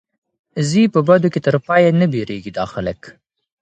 ځي 0.69 0.83
په 0.93 0.99
بدو 1.07 1.27
کي 1.33 1.39
تر 1.45 1.55
پايه 1.67 1.89
نه 1.99 2.05
بېرېږي 2.13 2.51
دا 2.57 2.65
خلک 2.73 3.01